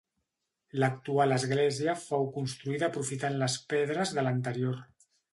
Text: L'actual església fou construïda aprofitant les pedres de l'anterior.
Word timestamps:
L'actual 0.83 1.33
església 1.35 1.93
fou 2.05 2.25
construïda 2.37 2.87
aprofitant 2.87 3.37
les 3.41 3.57
pedres 3.75 4.15
de 4.19 4.25
l'anterior. 4.29 4.81